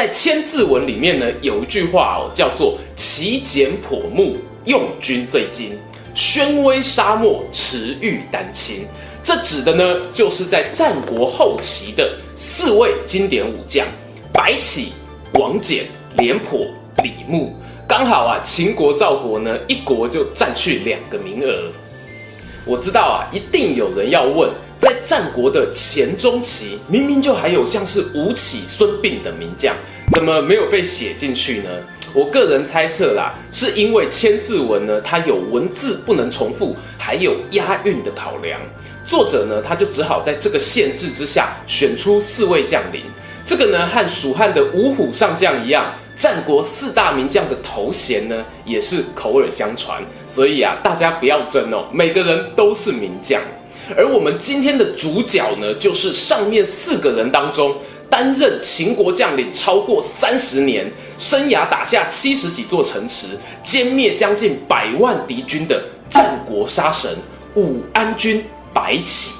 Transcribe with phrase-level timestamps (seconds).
[0.00, 4.34] 在《千字文》里面呢，有一句话哦，叫做“其简朴木，
[4.64, 5.72] 用军最精；
[6.14, 8.86] 宣威沙漠，驰誉丹青”。
[9.22, 13.86] 这指的呢，就是在战国后期的四位经典武将：
[14.32, 14.94] 白起、
[15.34, 15.82] 王翦、
[16.16, 16.60] 廉颇、
[17.02, 17.54] 李牧。
[17.86, 21.70] 刚好啊，秦国、赵国呢，一国就占去两个名额。
[22.64, 24.48] 我知道啊，一定有人要问。
[24.80, 29.74] 在战国的前中期，明明就还有像是吴起、孙膑等名将，
[30.12, 31.68] 怎么没有被写进去呢？
[32.14, 38.58] 我个人猜测啦，是因为《千字文》呢，它有文字不能重复，还有押韵的考量。
[39.06, 43.02] 作者呢，他就只好在这个限制之下，选出四位将领。
[43.44, 50.02] 这个呢，和蜀汉的五虎上将一样，战国四大名将的头衔呢，也是口耳相传。
[50.26, 53.42] 所以啊，大家不要争哦，每个人都是名将。
[53.96, 57.74] 而我们今天的主角呢，就是上面四个人当中
[58.08, 67.10] 担任秦国将领超过三十年，生涯打下七十几座城池，歼灭将近百万敌军的战国杀神
[67.54, 69.32] 武安君白起。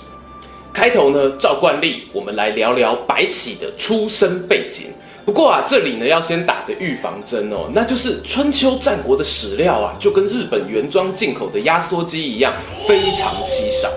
[0.72, 4.86] 开头呢，照惯例，我们来聊聊白起的出生背景。
[5.24, 12.52] 不过啊，这里呢要先打个预防针哦，那就是春秋战国的史料啊，就跟日本原装进口的压缩机一样，
[12.88, 13.88] 非常稀少。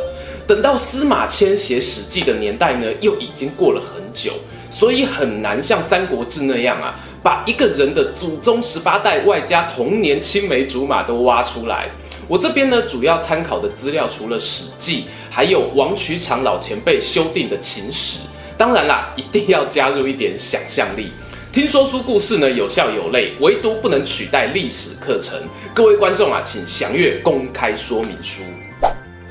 [0.45, 4.33] 等到司马迁写《史记》的年代呢，又已经过了很久，
[4.69, 11.89] 所以很难像《三国志》那样啊，把一个人的祖宗十八代外加童年青梅竹马都挖出来。
[12.27, 18.19] 我这边呢，主要参考的资料除了《史记》，还有王渠长老前辈修订的《秦史》。
[18.57, 21.11] 当然啦，一定要加入一点想象力。
[21.51, 25.39] 听说书故事呢，有笑有泪，唯独不能取代历史课程。
[25.73, 28.43] 各位观众啊，请详阅公开说明书。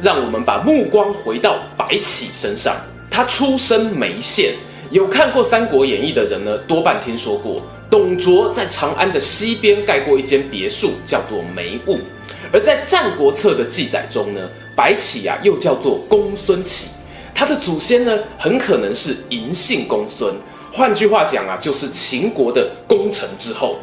[0.02, 2.74] 让我们把目光回到白起身上。
[3.08, 4.54] 他出身眉县，
[4.90, 11.98] 有看过《三国演义》的人呢，多半听说过董卓在长安的西边盖过一间别墅，叫做眉雾。
[12.52, 14.40] 而在《战国策》的记载中呢，
[14.74, 16.88] 白起啊又叫做公孙起，
[17.34, 20.34] 他的祖先呢很可能是嬴姓公孙。
[20.72, 23.76] 换句话讲啊，就是秦国的功臣之后。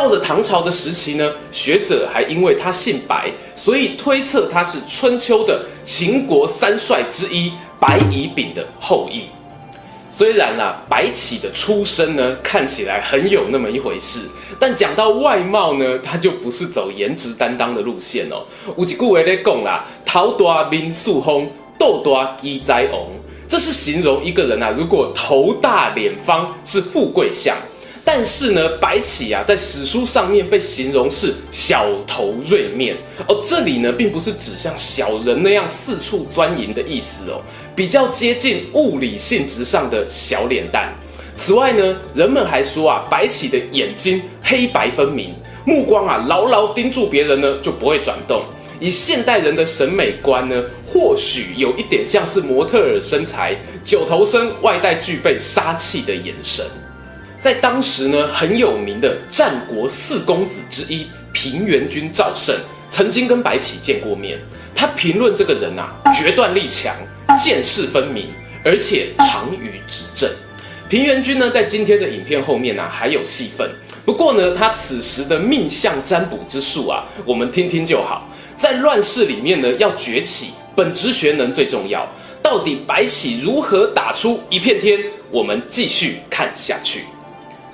[0.00, 9.24] 到了唐朝的时期呢，学者还因为他姓白，所以推测他是春秋的秦国三帅之一白乙丙的后裔。
[10.08, 14.20] 虽然啦、白起的出身呢看起来很有那么一回事，
[14.58, 18.46] 但讲到外貌呢，他就不是走颜值担当的路线哦。
[18.78, 21.46] 有一句话在讲啦，头大面素红，
[21.78, 23.10] 肚大鸡仔红，
[23.46, 27.54] 这是形容一个人啊，如果头大脸方是富贵相。
[28.04, 32.96] 但是呢，白起啊，在史书上面被形容是小头锐面
[33.28, 33.42] 哦。
[33.46, 37.40] 这里呢，并不是指像小人那样四处钻营的意思哦，
[37.76, 40.92] 比较接近物理性质上的小脸蛋。
[41.36, 45.34] 此外呢，人们还说啊，白起的眼睛黑白分明，
[45.64, 48.42] 目光啊牢牢盯住别人呢，就不会转动。
[48.80, 56.64] 以现代人的审美观呢，或许有一点像是模特儿身材，九头身，外带具备杀气的眼神。
[57.40, 62.54] 在当时呢，很有名的战国四公子之一平原君赵胜，
[62.90, 64.38] 曾经跟白起见过面。
[64.74, 66.94] 他评论这个人啊，决断力强，
[67.42, 68.26] 见识分明，
[68.62, 70.28] 而且长于执政。
[70.90, 73.70] 平原君呢，在今天的影片后面呢、啊，还有戏份。
[74.04, 78.28] 不过呢，他此时的命相占卜之术啊，我们听听就好。
[78.58, 82.06] 在乱世里面呢，要崛起，本职学能最重要。
[82.42, 84.98] 到底白起如何打出一片天？
[85.30, 87.04] 我们继续看下去。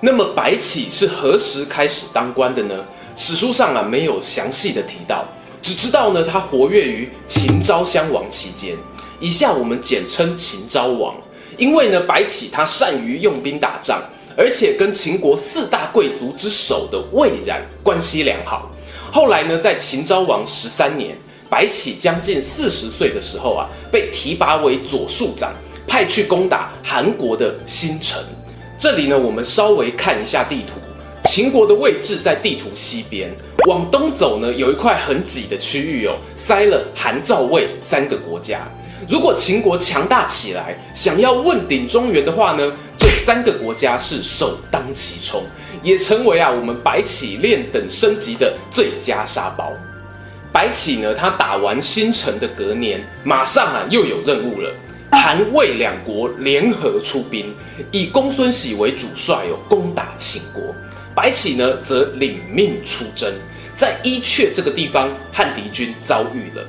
[0.07, 2.77] 那么白起是何时开始当官的呢？
[3.17, 5.25] 史书上啊没有详细的提到，
[5.61, 8.77] 只知道呢他活跃于秦昭襄王期间。
[9.19, 11.17] 以下我们简称秦昭王，
[11.59, 14.01] 因为呢白起他善于用兵打仗，
[14.37, 18.71] 而且跟秦国四大贵族之首的魏冉关系良好。
[19.11, 21.19] 后来呢在秦昭王十三年，
[21.51, 25.53] 白起将近四十岁的时候啊，被提拔为左庶长，
[25.85, 28.23] 派去攻打韩国的新城。
[28.79, 30.75] 这里呢，我们稍微看一下地图。
[31.25, 33.31] 秦国的位置在地图西边，
[33.67, 38.69] 往东走呢，有一块很挤的区域哦，塞了韩赵魏三个国家。
[39.09, 45.43] 如果秦国强大起来，想要问鼎中原的话呢，这三个国家是首当其冲，
[45.83, 49.73] 也成为啊我们白起练等升级的最佳沙包。
[50.53, 54.71] 白起呢，他打完新城的隔年，马上啊又有任务了。
[55.17, 57.53] 韩魏两国联合出兵，
[57.91, 60.63] 以公孙喜为主帅哦，攻打秦国。
[61.15, 63.33] 白起呢，则领命出征，
[63.75, 66.63] 在伊阙这个地方和敌军遭遇了。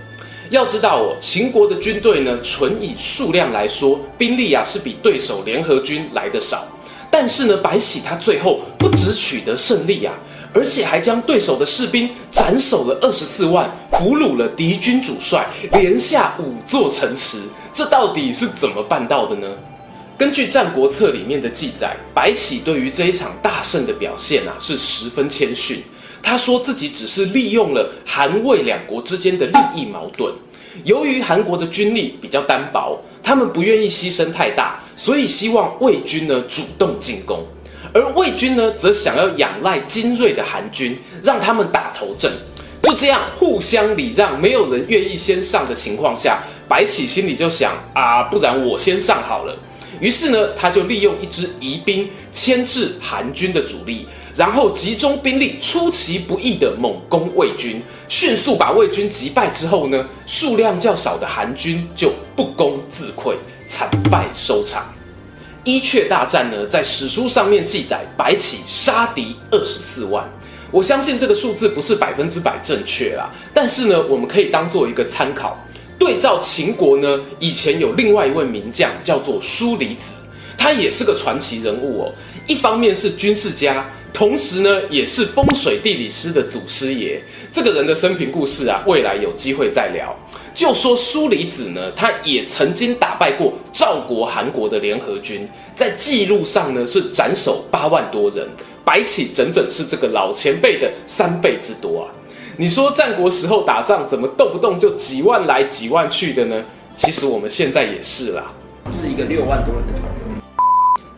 [0.50, 6.66] 要知道哦，秦国的军队呢，纯以数量来说，兵力啊是比对手联合军来得少。
[7.12, 10.14] 但是呢，白起他最后不只取得胜利啊，
[10.54, 17.40] 而且还将对手的士兵斩首了二十四万，俘虏了敌军主帅，连下五座城池。
[17.78, 19.48] 这到底是怎么办到的呢？
[20.18, 25.84] 根据《战国策》里面的记载，白起对于这一场大胜的表现啊，是十分谦逊。
[26.24, 30.34] 他说自己只是利用了韩魏两国之间的利益矛盾。
[30.86, 37.46] 由于韩国的军力比较单薄，他们不愿意牺牲太大，所以希望魏军呢主动进攻，
[37.94, 42.32] 而魏军呢则想要仰赖精锐的韩军，让他们打头阵。
[42.82, 46.42] 就这样互相礼让，没有人愿意先上的情况下。
[46.68, 49.58] 白起心里就想啊，不然我先上好了。
[50.00, 54.06] 于是呢，他就利用一支疑兵牵制韩军的主力，
[54.36, 63.34] 然后集中兵力出其不意的猛攻魏军，迅速把魏军击败之后呢，数量较少的韩军就不攻自溃，
[63.68, 64.86] 惨败收场。
[65.64, 70.24] 伊阙大战呢，在史书上面记载，白起杀敌二十四万。
[70.70, 75.58] 我相信这个数字不是百分之百正确啦，但是呢，我们可以当做一个参考。
[76.00, 80.14] 对照秦国呢，以前有另外一位名将叫做舒离子，
[80.58, 82.14] 他也是个传奇人物哦。
[82.48, 87.22] 一方面是军事家，同时呢也是风水地理师的祖师爷。
[87.52, 90.16] 这个人的生平故事啊，未来有机会再聊。
[90.54, 98.48] 就说舒离子呢，他也曾经打败过赵国、韩国的联合军，在记录上呢是斩首八万多人，
[98.84, 102.17] 白起整整是这个老前辈的三倍之多啊。
[102.60, 106.66] 你说战国时候打仗怎么动不动就几万来几万去的呢？
[106.96, 108.52] 其实我们现在也是啦，
[108.92, 110.12] 是一个六万多人的团。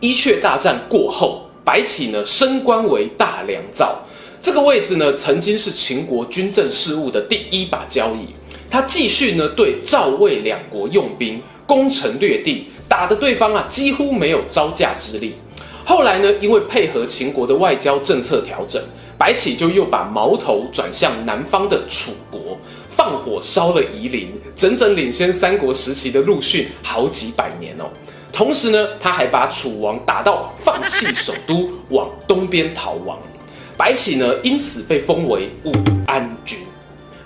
[0.00, 4.00] 伊阙大战过后，白起呢升官为大良造，
[4.42, 8.34] 这个位置呢曾经是秦国军政事务的第一把交椅。
[8.68, 15.34] 他继续呢对赵魏两国用兵，攻城略地，打得对方啊几乎没有招架之力。
[15.86, 18.82] 后来呢，因为配合秦国的外交政策调整。
[19.20, 22.58] 白起就又把矛头转向南方的楚国，
[22.96, 27.84] 放火烧了夷陵，整整领先三国时期的陆逊好几百年哦。
[28.32, 33.18] 同时呢，他还把楚王打到放弃首都，往东边逃亡。
[33.76, 35.72] 白起呢，因此被封为武
[36.06, 36.58] 安君。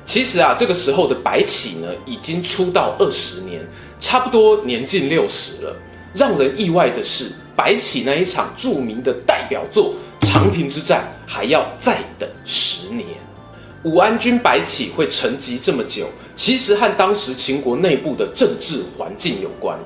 [0.05, 3.65] 其实啊，这个时候的白起呢，已经出道二十年，
[4.01, 5.77] 差不多年近六十了。
[6.13, 9.95] 让人意外的是，白起那一场著名的代表作。
[10.25, 13.07] 长平之战还要再等十年，
[13.83, 19.79] 武安君白起会沉寂这么久，其实和当时秦国内部的政治环境有关。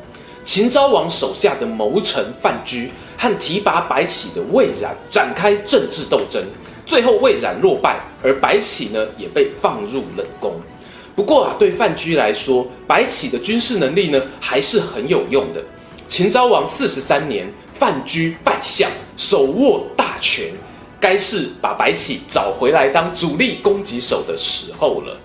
[0.45, 2.89] 秦昭王手下的谋臣范雎
[3.19, 6.43] 和提拔白起的魏冉展开政治斗争，
[6.87, 10.55] 最后魏冉落败，而白起呢也被放入冷宫。
[11.15, 15.61] 不过啊，对范雎来说，白起的军事能力呢还是很有用的。
[16.09, 20.47] 秦昭王四十三年，范雎败相，手握大权，
[21.01, 25.17] 该是把白起找回来当主力攻击手的时候了。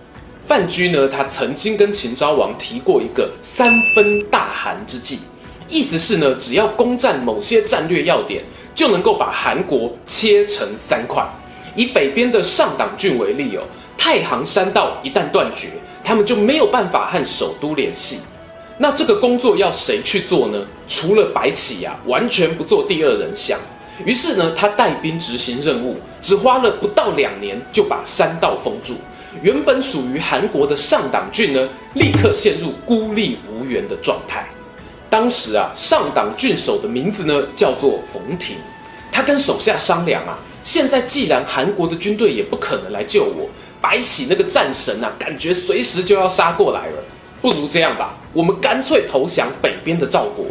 [0.48, 5.20] 范雎呢，他曾经跟秦昭王提过一个三分大韩之计，
[5.70, 8.44] 意思是呢，只要攻占某些战略要点，
[8.76, 11.26] 就能够把韩国切成三块。
[11.76, 13.64] 以北边的上党郡为例哦，
[13.98, 15.70] 太行山道一旦断绝，
[16.04, 18.20] 他们就没有办法和首都联系。
[18.78, 20.60] 那这个工作要谁去做呢？
[20.88, 23.58] 除了白起呀、完全不做第二人想。
[24.06, 28.96] 于是呢，他带兵执行任务，只花了不到两年就把山道封住。
[29.42, 34.48] 原本属于韩国的上党郡呢，立刻陷入孤立无援的状态。
[35.10, 38.56] 当时啊，上党郡守的名字呢叫做冯亭。
[39.12, 43.48] 他跟手下商量啊，现在既然韩国的军队也不可能来救我，
[43.80, 47.04] 白起那个战神啊，感觉随时就要杀过来了。
[47.42, 50.46] 不如这样吧，我们干脆投降北边的赵国。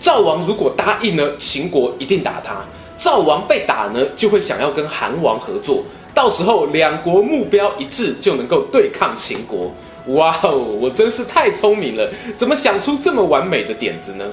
[0.00, 2.64] 赵王如果答应呢，秦国一定打他；
[2.98, 5.84] 赵王被打呢，就会想要跟韩王合作。
[6.14, 9.70] 到时候两国目标一致，就能够对抗秦国。
[10.14, 14.24] 哇哦，我真是太聪明了，怎么想出这么完美的点子呢？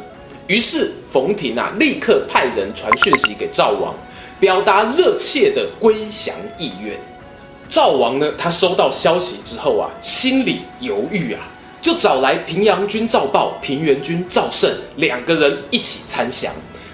[0.47, 3.93] 于是冯亭啊，立刻派人传讯息给赵王，
[4.39, 6.95] 表达热切的归降意愿。
[7.69, 11.41] 赵王呢，他收到消息之后啊，心里犹豫啊。
[11.81, 16.49] 就找来平阳君赵豹、平原君赵胜两个人一起参详，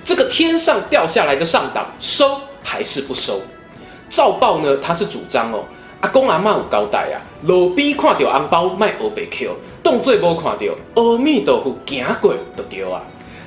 [0.10, 3.40] 这个天上掉下来的上党收还是不收？
[4.10, 5.64] 赵豹呢，他是主张哦，
[6.02, 13.04] 阿公阿妈有交代啊，路边看到红包卖欧白 Q，动作无看到阿弥陀佛行过就对啊。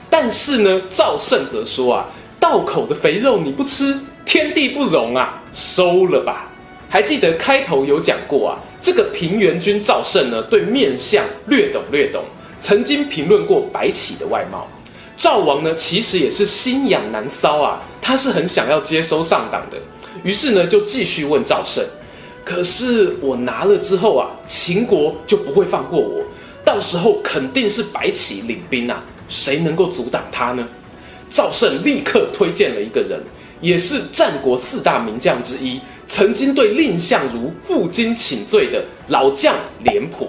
[0.08, 2.06] 但是呢，赵胜则说啊，
[2.38, 6.48] 道口的肥肉你不吃，天地不容啊，收了吧。
[6.88, 12.22] 还记得开头有讲过啊，这个平原君赵胜呢，对面相略懂略懂，
[12.60, 14.68] 曾经评论过白起的外貌。
[15.22, 19.78] 赵王呢，其实也是心痒难搔啊，他是很想要接收上党的。
[20.24, 21.80] 于是呢，就继续问赵胜
[22.44, 26.24] ：“可是我拿了之后啊，秦国就不会放过我，
[26.64, 30.68] 到时候肯定是白起领兵啊，谁能够阻挡他呢？”
[31.30, 33.22] 赵胜立刻推荐了一个人，
[33.60, 40.26] 也是战国四大名将之一，曾经对蔺相如负荆请罪的老将廉颇。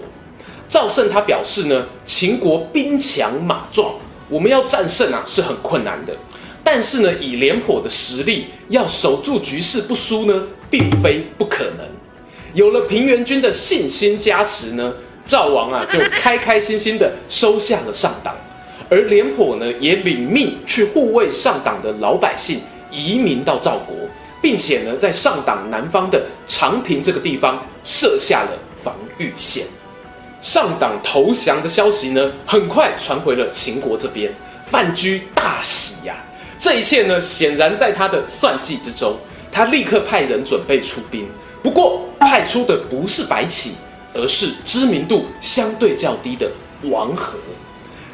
[0.69, 3.95] 赵胜他表示呢，秦国兵强马壮，
[4.33, 6.17] 我们要战胜啊是很困难的。
[6.63, 11.85] 但是呢，以廉颇的实力，要守住局势不输呢，并非不可能。
[12.55, 14.93] 有了平原君的信心加持呢，
[15.25, 18.33] 赵王啊 就开开心心的收下了上党，
[18.89, 22.59] 而廉颇呢也领命去护卫上党的老百姓
[22.89, 23.95] 移民到赵国，
[24.41, 29.65] 并且呢在上党南方的长平这个地方设下了防御线。
[30.43, 34.29] 上党投降的消息呢，很快传回了秦国这边，
[34.69, 36.19] 范雎大喜呀、啊。
[36.59, 39.15] 这一切呢，显然在他的算计之中。
[39.49, 41.25] 他立刻派人准备出兵，
[41.61, 43.75] 不过派出的不是白起，
[44.13, 46.51] 而是知名度相对较低的
[46.89, 47.37] 王和。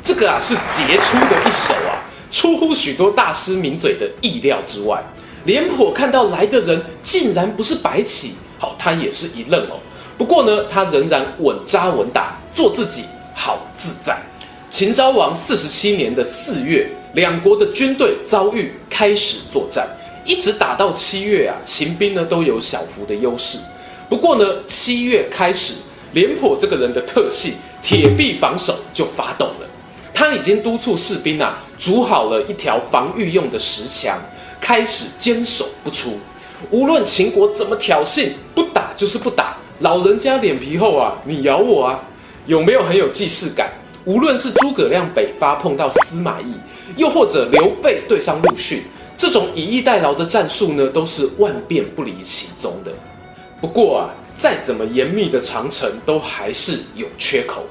[0.03, 5.01] 这个啊是杰出的一手啊，出乎许多大师名嘴的意料之外。
[5.45, 9.79] 廉颇看到来的人竟然不是白起，好，他也是一愣哦。
[10.19, 14.21] 不过呢，他仍然稳扎稳打，做自己，好自在。
[14.69, 16.91] 秦昭王四十七年的四月。
[17.13, 19.87] 两国的军队遭遇开始作战，
[20.25, 23.57] 一直打到七月啊，秦兵呢都有小幅的优势。
[24.07, 25.73] 不过呢，七月开始，
[26.11, 29.67] 廉颇这个人的特性——铁壁防守就发动了。
[30.13, 34.15] 他已经督促士兵啊，筑好了一条防御用的石墙，
[34.61, 36.19] 开始坚守不出。
[36.69, 39.57] 无论秦国怎么挑衅，不打就是不打。
[39.79, 42.03] 老人家脸皮厚啊，你咬我啊，
[42.45, 43.71] 有没有很有既视感？
[44.03, 46.53] 无论是诸葛亮北伐碰到司马懿。
[46.97, 48.81] 又或者刘备对上陆逊，
[49.15, 52.91] 这种以逸待劳的战术呢，都是万变不离其宗的。
[53.61, 57.63] 不过啊，再怎么严密的长城，都还是有缺口。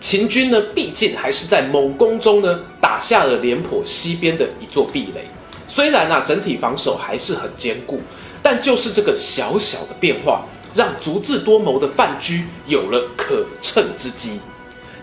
[0.00, 5.26] 秦军呢，毕竟还是在某攻中呢，打下了廉颇西边的一座壁垒。
[5.68, 8.00] 虽然啊，整体防守还是很坚固，
[8.42, 14.40] 但就是这个小小的变化，让足智多谋的范雎有了可乘之机。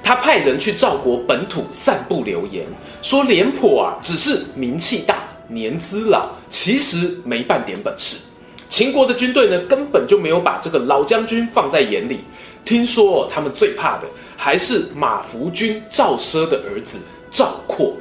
[0.02, 2.66] 他派人去赵国本土散布流言，
[3.02, 8.18] 说廉颇啊只是名气大、年资老，其实没半点本事。
[8.70, 12.22] 秦国的军队呢，根本就没有把这个老将军放在眼里。
[12.66, 14.08] 听说他们最怕的
[14.38, 17.00] 还是马服君赵奢的儿子
[17.32, 17.94] 赵括。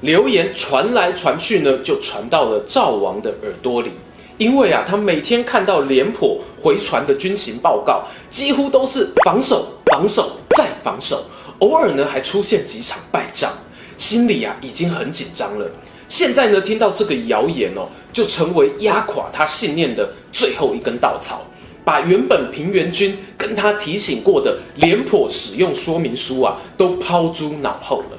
[0.00, 3.90] 流言传来传去呢，就传到了赵王的耳朵里。
[4.38, 11.24] 因为啊，他每天看到廉颇回传的军情报告，几乎都是防守、防守再防守，
[11.60, 13.52] 偶尔呢还出现几场败仗，
[13.96, 15.70] 心里啊已经很紧张了。
[16.08, 21.42] 现在呢听到这个谣言哦，就成为压垮他信念的最后一根稻草，
[21.84, 28.18] 把原本平原君跟他提醒过的廉颇使用说明书啊都抛诸脑后了。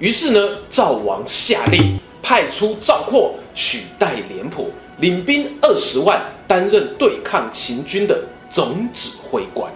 [0.00, 4.66] 于是呢，赵王下令派出赵括取代廉颇。
[4.98, 9.70] 领兵二十万，担任对抗秦军的总指挥官。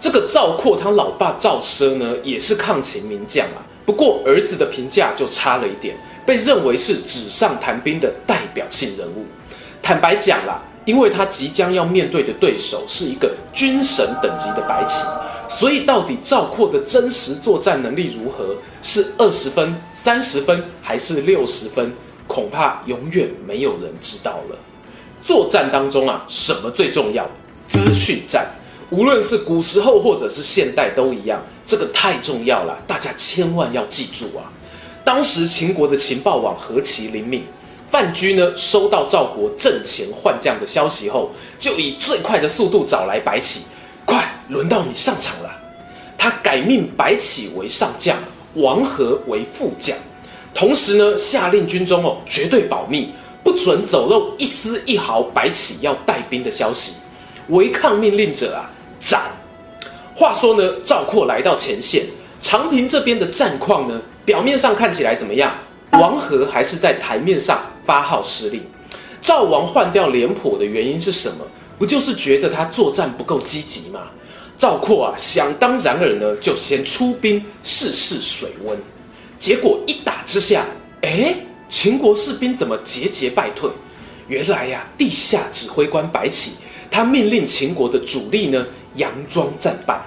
[0.00, 3.66] 这个赵括，他老爸赵奢呢，也是抗秦名将啊。
[3.84, 9.24] 不过儿子的评价就差了一点，被认为是纸上谈兵的代表性人物。
[9.82, 15.04] 坦白讲啦，因为他即将要面对的对手是一个军神等级的白起，
[15.48, 18.54] 所以到底赵括的真实作战能力如何？
[18.82, 21.92] 是二十分、三十分，还是六十分？
[22.28, 24.56] 恐怕永远没有人知道了。
[25.20, 27.28] 作战当中啊，什么最重要？
[27.68, 28.46] 资讯战，
[28.90, 34.52] 无论是古时候或者是现代都一样，这个太重要了，大家千万要记住啊！
[35.04, 37.44] 当时秦国的情报网何其灵敏，
[37.90, 43.64] 范雎呢收到赵国阵前换将的消息后，就以最快的速度找来白起，
[44.04, 45.50] 快，轮到你上场了。
[46.16, 48.16] 他改命白起为上将，
[48.54, 49.96] 王和为副将。
[50.58, 53.12] 同时呢，下令军中哦，绝对保密，
[53.44, 56.94] 不准走漏一丝一毫白起要带兵的消息。
[57.50, 59.20] 违抗命令者啊，斩！
[60.16, 62.04] 话说呢，赵括来到前线，
[62.42, 65.56] 长平这边的战况呢，表面上看起来怎么样？
[65.92, 68.60] 王和还是在台面上发号施令。
[69.22, 71.46] 赵王换掉廉颇的原因是什么？
[71.78, 74.00] 不就是觉得他作战不够积极吗？
[74.58, 78.76] 赵括啊，想当然尔呢，就先出兵试试水温。
[79.38, 80.64] 结果一打之下，
[81.02, 81.34] 哎，
[81.70, 83.70] 秦国士兵怎么节节败退？
[84.26, 86.52] 原来呀、地下指挥官白起，
[86.90, 88.66] 他命令秦国的主力呢，
[88.96, 89.98] 佯装战败，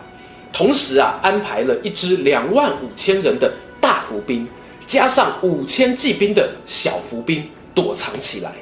[0.53, 4.47] 同时啊，安排了一支两万五千人的大伏兵，
[4.85, 8.53] 加上五千骑兵的小伏兵躲藏起来。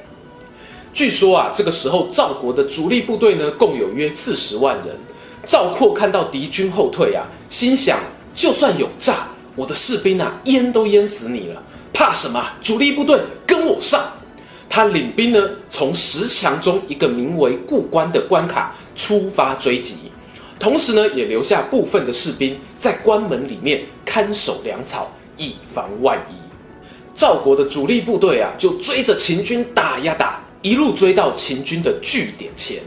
[0.94, 4.88] 据说啊，这个时候赵国的主力部队呢，共有约四十万人。
[5.46, 8.00] 赵括看到敌军后退啊，心想：
[8.36, 9.28] 就算有诈，
[9.60, 11.62] 我的士兵啊，淹都淹死你了，
[11.92, 12.42] 怕什么？
[12.62, 14.02] 主力部队跟我上！
[14.70, 19.98] 他领兵呢，从石墙中一个名为固关的关卡出发追击，
[20.58, 26.36] 同时呢，也留下部分的士兵在关门里面看守粮草，以防万一。
[27.14, 32.78] 赵国的主力部队啊，就追着秦军打呀打，一路追到秦军的据点前，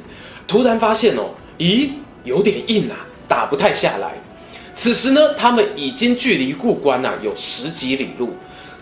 [0.48, 1.90] 突然发现哦，咦？
[2.24, 2.96] 有点硬啊，
[3.28, 4.14] 打不太下来。
[4.82, 8.30] 此时呢，他们已经距离故关啊有十几里路。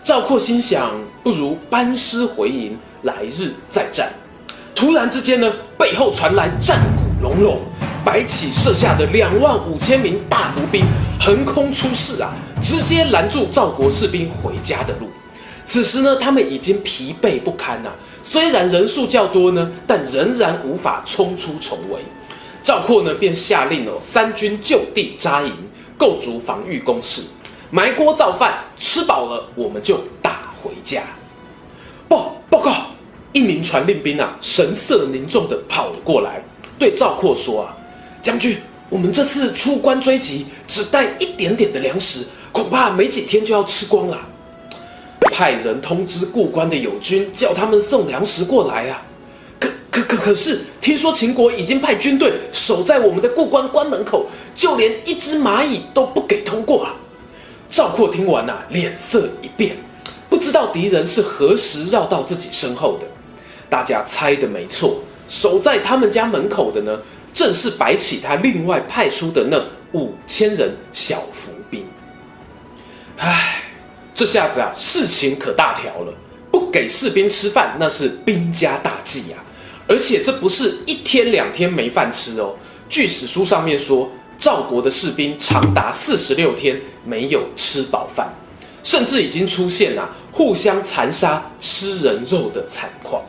[0.01, 4.11] 赵括心想，不如班师回营，来日再战。
[4.73, 7.61] 突然之间呢，背后传来战鼓隆隆，
[8.03, 10.83] 白起设下的两万五千名大伏兵
[11.19, 15.07] 横空出世啊，直接拦住赵国士兵回家的路。
[15.67, 21.99] 此时呢，他们已经疲惫不堪呐、啊，虽然人数较多呢，但仍然无法冲出重围。
[22.63, 25.51] 赵括呢，便下令哦，三军就地扎营，
[26.01, 27.21] 构筑防御工事，
[27.69, 31.03] 埋锅造饭，吃饱了我们就打回家。
[32.09, 32.73] 报报告，
[33.33, 36.43] 一名传令兵啊，神色凝重地跑了过来，
[36.79, 37.77] 对赵括说啊
[38.23, 38.57] ：“将军，
[38.89, 44.17] 我们这次出关追击，只带一点点的粮食，恐怕没几天就要吃光了。
[45.31, 49.05] 派人通知固关的友军，叫他们送粮食过来啊。”
[49.91, 56.95] 可可可是，听说秦国已经派军队守在我们的故关关门口，就连一只蚂蚁都不给通过啊！
[57.69, 59.75] 赵括听完呐、啊，脸色一变，
[60.29, 63.05] 不知道敌人是何时绕到自己身后的。
[63.69, 66.97] 大家猜的没错，守在他们家门口的呢，
[67.33, 69.61] 正是白起他另外派出的那
[69.91, 71.85] 五千人小伏兵。
[73.17, 73.63] 唉，
[74.15, 76.13] 这下子啊，事情可大条了，
[76.49, 79.50] 不给士兵吃饭，那是兵家大忌呀、啊。
[79.91, 82.55] 而且这不是一天两天没饭吃哦。
[82.87, 88.33] 据史书上面说，赵国的士兵长达四十六天没有吃饱饭，
[88.83, 93.21] 甚至已经出现啊互相残杀、吃人肉的惨况。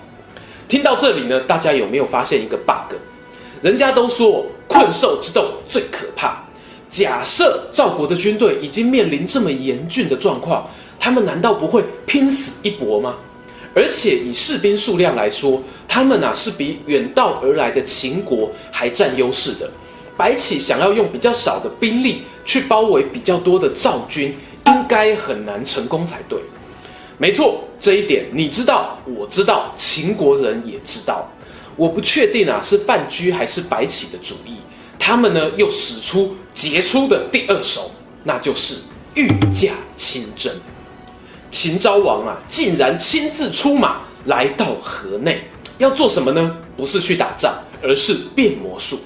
[0.68, 2.94] 听到这里呢，大家有没有发现一个 bug？
[3.60, 6.44] 人家都说困兽之斗最可怕。
[6.88, 10.70] 假设赵国的军队已经面临这么严峻的状况，
[11.00, 13.16] 他们难道不会拼死一搏吗？
[13.74, 19.70] 而且以士兵数量来说，他们啊是比远道而来的秦国还占优势的。
[20.16, 26.38] 白起想要用比较少的兵力去包围比较多的赵军，应该很难成功才对。
[27.16, 31.30] 没错，这一点你知道，我知道，秦国人也知道。
[31.74, 34.56] 我不确定啊，是范雎还是白起的主意。
[34.98, 37.90] 他们呢又使出杰出的第二手，
[38.24, 38.82] 那就是
[39.14, 40.52] 御驾亲征。
[41.52, 45.44] 秦昭王啊，竟然亲自出马来到河内，
[45.76, 46.56] 要做什么呢？
[46.76, 48.98] 不是去打仗，而是变魔术。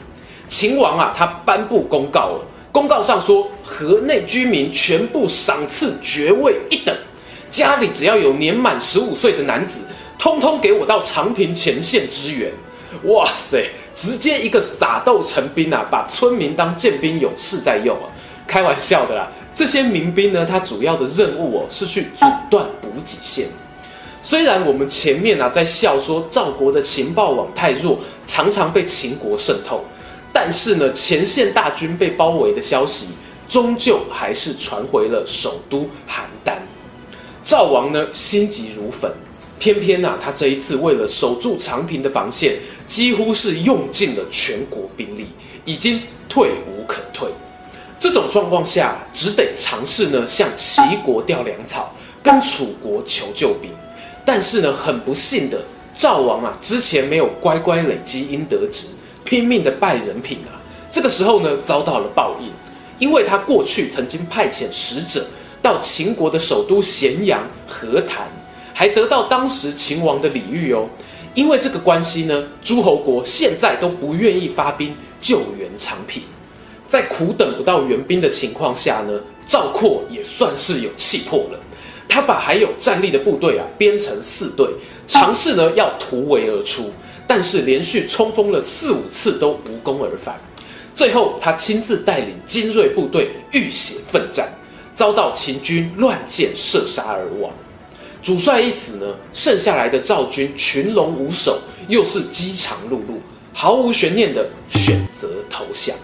[0.49, 6.97] 秦王啊，他颁布公告了，公告上说，河内居民全部赏赐爵位一等，
[7.51, 9.81] 家里只要有年满十五岁的男子，
[10.17, 12.51] 通通给我到长平前线支援。
[13.03, 18.07] 哇塞，直接一个撒豆成兵啊，把村民当健兵勇士在用啊，
[18.47, 19.29] 开玩笑的啦。
[19.57, 23.47] 这些民兵呢，他主要的任务哦是去阻断补给线。
[24.23, 29.83] 虽然我们前面啊在笑说赵国的情报网太弱，常常被秦国渗透，
[30.31, 33.09] 但是呢，前线大军被包围的消息，
[33.49, 36.53] 终究还是传回了首都邯郸。
[37.43, 39.11] 赵王呢心急如焚，
[39.59, 45.29] 偏偏啊他这一次为了守住长平的防线，几乎是用尽了全国兵力，
[45.65, 47.31] 已经退无可退。
[48.07, 51.93] 这种状况下，只得尝试呢向齐国调粮草，
[52.23, 53.69] 跟楚国求救兵。
[54.25, 55.61] 但是呢，很不幸的，
[55.93, 58.87] 赵王啊之前没有乖乖累积应得值，
[59.25, 60.55] 拼命的拜人品啊，
[60.89, 62.49] 这个时候呢遭到了报应，
[63.01, 65.27] 因为他过去曾经派遣使者
[65.61, 68.29] 到秦国的首都咸阳和谈，
[68.73, 70.89] 还得到当时秦王的礼遇哦。
[71.35, 76.23] 因为这个关系呢，诸侯国现在都不愿意发兵救援长平。
[76.87, 81.61] 在苦等不到援兵的情况下呢，赵括也算是有气魄了。
[82.09, 84.69] 他把还有战力的部队啊编成四队，
[85.07, 86.93] 尝试呢要突围而出，
[87.27, 90.41] 但是连续冲锋了四五次都无功而返。
[90.95, 94.49] 最后他亲自带领精锐部队浴血奋战，
[94.95, 97.53] 遭到秦军乱箭射杀而亡。
[98.23, 103.19] 主帅一死呢，剩下来的赵军群龙无首，又是饥肠辘辘，
[103.53, 105.95] 毫无悬念的选择投降。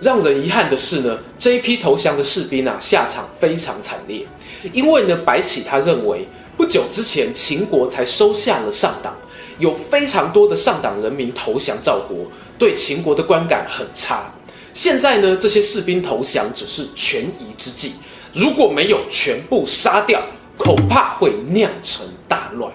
[0.00, 4.26] 让人遗憾的是呢，这一批投降的士兵啊，下场非常惨烈。
[4.72, 6.26] 因为呢，白起他认为，
[6.56, 9.14] 不久之前秦国才收下了上党，
[9.58, 12.26] 有非常多的上党人民投降赵国，
[12.58, 14.32] 对秦国的观感很差。
[14.72, 17.92] 现在呢，这些士兵投降只是权宜之计，
[18.32, 20.20] 如果没有全部杀掉，
[20.56, 22.72] 恐怕会酿成大乱。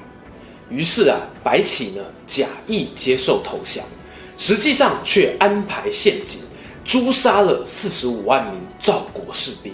[0.69, 3.83] 于是啊，白起呢假意接受投降，
[4.37, 6.41] 实际上却安排陷阱，
[6.89, 9.71] 诛杀了四十五万名赵国士兵。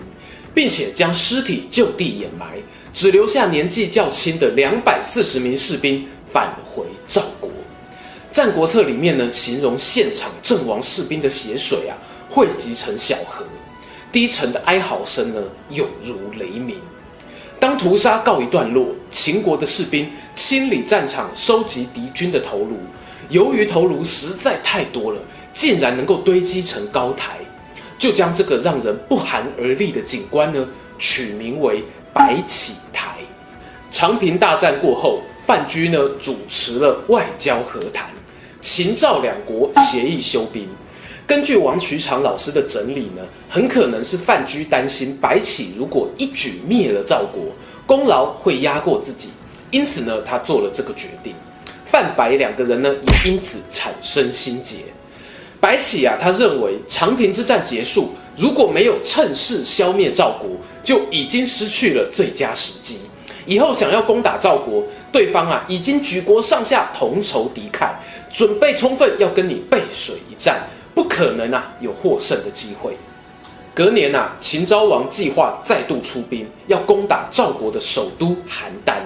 [0.56, 2.58] 并且将尸体就地掩埋，
[2.94, 7.50] 只留下年纪较轻的两百四十名士兵返回赵国。
[8.32, 11.98] 《战国策》里面呢，形容现场阵亡士兵的血水啊，
[12.30, 13.46] 汇集成小河，
[14.14, 16.78] 低沉的哀嚎声呢，有如雷鸣。
[17.60, 22.78] 当屠杀告一段落，秦国的士兵清理战场，收集敌军的头颅。
[23.28, 25.20] 由于头颅实在太多了，
[25.56, 27.38] 竟然能够堆积成高台。
[27.98, 30.68] 就将这个让人不寒而栗的景观呢，
[31.00, 31.82] 取名为
[32.14, 33.16] 白起台。
[33.90, 38.10] 长平大战过后，范雎呢主持了外交和谈，
[38.62, 40.68] 秦赵两国协议休兵。
[41.26, 47.46] 根据王渠长老师的整理呢，很可能是范雎担心白起如果一举灭了赵国，
[47.88, 49.30] 功劳会压过自己，
[49.72, 51.34] 因此呢，他做了这个决定。
[51.86, 54.80] 范白两个人呢，也因此产生心结。
[55.66, 60.48] 白起啊，他认为长平之战结束，如果没有趁势消灭赵国，
[60.84, 63.00] 就已经失去了最佳时机。
[63.48, 67.90] 以后想要攻打赵国，对方啊已经举国上下同仇敌忾，
[68.32, 72.96] 准备充分要跟你背水一战，不可能啊有获胜的机会。
[73.74, 78.98] 隔年啊，秦昭王计划再度出兵，要攻打赵国的首都邯郸，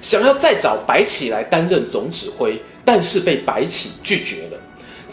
[0.00, 4.55] 想要再找白起来担任总指挥，但是被白起拒绝了。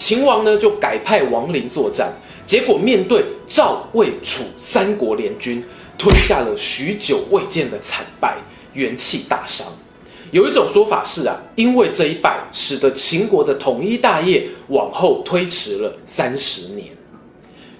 [0.03, 2.11] 秦王呢就改派王陵作战，
[2.45, 5.63] 结果面对赵魏楚三国联军，
[5.97, 8.35] 吞下了许久未见的惨败，
[8.73, 9.65] 元气大伤。
[10.31, 16.87] 有一种说法是啊，因为这一败，使得秦国的统一大业往后推迟了三十年。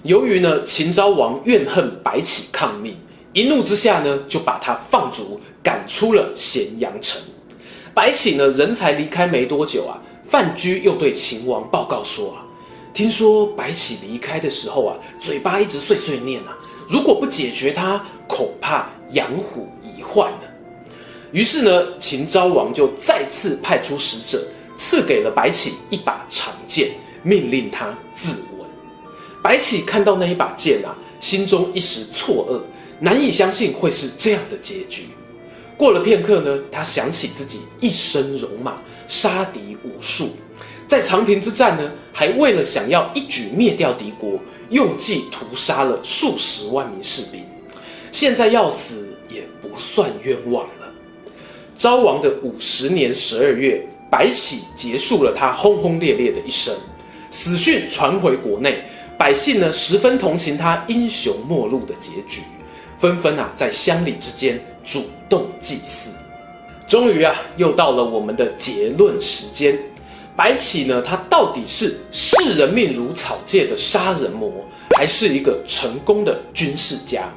[0.02, 2.96] 由于呢秦昭王怨恨白起抗命，
[3.34, 7.20] 一怒之下呢就把他放逐，赶出了咸阳城。
[7.92, 10.00] 白起呢人才离开没多久啊。
[10.34, 12.42] 范雎又对秦王报告说：“啊，
[12.92, 20.32] 听说白起离开的时候啊，嘴巴一直碎碎念啊，如果不解决他，恐怕养虎遗患。”
[21.30, 24.44] 于是呢，秦昭王就再次派出使者，
[24.76, 26.90] 赐给了白起一把长剑，
[27.22, 28.66] 命令他自刎。
[29.40, 32.60] 白起看到那一把剑啊，心中一时错愕，
[32.98, 35.04] 难以相信会是这样的结局。
[35.76, 38.74] 过了片刻呢，他想起自己一生戎马。
[39.14, 40.28] 杀敌无数，
[40.88, 47.40] 在长平之战呢，还为了想要一举灭掉敌国，用计屠杀了数十万名士兵。
[48.10, 50.92] 现在要死也不算冤枉了。
[51.78, 56.74] 昭王的五十年十二月，白起结束了他轰轰烈烈的一生，
[57.30, 58.82] 死讯传回国内，
[59.16, 62.40] 百姓呢十分同情他英雄末路的结局，
[62.98, 66.10] 纷纷啊在乡里之间主动祭祀。
[66.88, 69.78] 终于啊，又到了我们的结论时间。
[70.36, 74.50] 白起呢，他到底是视人命如草芥的杀人魔，
[74.96, 77.32] 还是一个成功的军事家？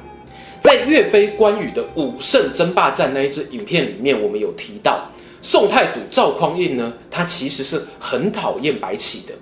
[0.60, 5.08] 在岳飞、关羽的武圣争霸战那一支影片里面，我们有提到，
[5.40, 9.34] 宋太祖赵匡胤呢，他其实是很讨厌白起的，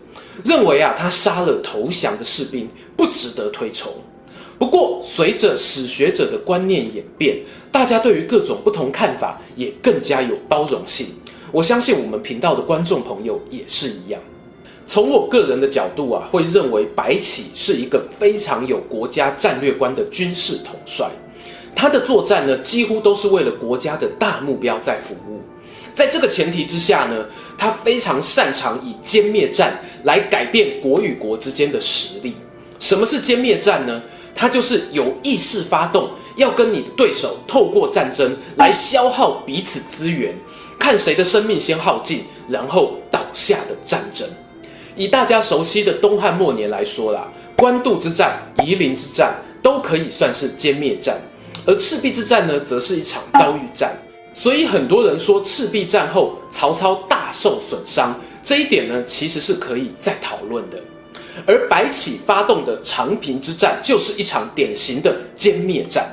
[0.44, 3.90] 认为啊，他杀了投降的士兵，不值得推崇。
[4.58, 7.36] 不过，随着史学者的观念演变，
[7.70, 11.06] 大家对于各种不同看法也更加有包容性。
[11.52, 14.20] 我相信我们频道的观众朋友也是一样。
[14.86, 21.06] 从我个人的角度啊，会认为白起是一个非常有国家战略观的军事统帅。
[21.74, 25.42] 他的作战呢，几乎都是为了国家的大目标在服务。
[25.94, 27.26] 在这个前提之下呢，
[27.58, 32.34] 他非常擅长以歼灭战来改变国与国之间的实力。
[32.78, 34.02] 什么是歼灭战呢？
[34.36, 40.36] 他就是有意识发动，要跟你的对手透过战争来消耗彼此资源，
[40.78, 44.28] 看谁的生命先耗尽，然后倒下的战争。
[44.94, 51.18] 以大家熟悉的东汉末年来说啦，官渡之战、夷陵之战都可以算是歼灭战，
[51.66, 53.96] 而赤壁之战呢，则是一场遭遇战。
[54.34, 60.78] 所以很多人说赤壁战后曹操大受损伤，这一点呢，其实是可以再讨论的。
[61.44, 66.06] 而白起发动的长平之战，就是一场典型的歼灭战。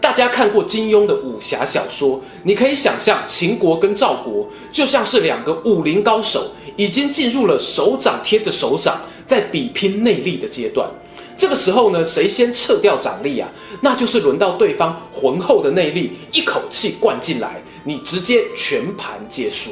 [0.00, 10.88] 大家看过金庸的武侠小说，你可以想象秦国跟赵国就像是两个武林高手，已经进入了手掌贴着手掌，在比拼内力的阶段。
[11.36, 13.48] 这个时候呢，谁先撤掉掌力啊？
[13.80, 19.70] 那就是轮到对方浑厚的内力一口气灌进来，你直接全盘皆输。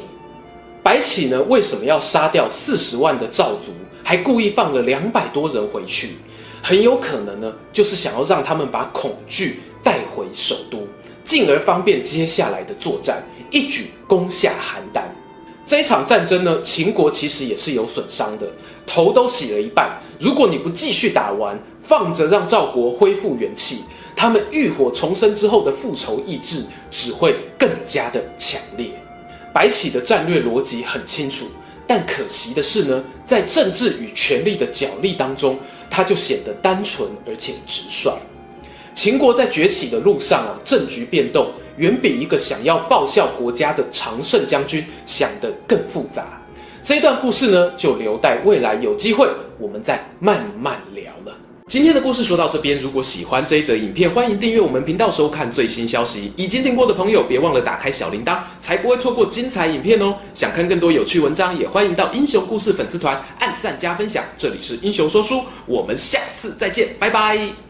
[0.82, 3.72] 白起呢，为什么要杀掉四十万的赵族，
[4.08, 6.10] 还故意放了两百多人回去？
[6.62, 9.58] 很有可能呢，就是想要让他们把恐惧。
[9.82, 10.86] 带回首都，
[11.24, 15.02] 进而方便接下来的作战，一举攻下邯郸。
[15.64, 18.48] 这一场战争呢，秦国其实也是有损伤的，
[18.84, 20.00] 头都洗了一半。
[20.20, 23.84] 如果你不继续打完，放着让赵国恢复元气，
[24.16, 28.90] 他们浴火重生之后的复仇意志只会更加的强烈。
[29.52, 31.46] 白起的战略逻辑很清楚，
[31.86, 35.56] 但可惜的是呢，在政治与权力的角力当中，
[35.88, 38.12] 他就显得单纯而且直率。
[38.94, 46.42] 秦国在崛起的路上啊，政局变动远比一个想要报效国家的常胜将军想得更复杂。
[46.82, 50.95] 这段故事呢，就留待未来有机会我们再慢慢聊。
[51.68, 56.30] 今天的故事说到这边，如果喜欢这一则影片，欢迎订阅我们频道收看最新消息。
[56.36, 60.14] 已经订过的朋友，别忘了打开小铃铛，才不会错过精彩影片哦。
[60.32, 64.22] 想看更多有趣文章，也欢迎到英雄故事粉丝团按赞加分享。
[64.38, 67.65] 这里是英雄说书，我们下次再见，拜拜。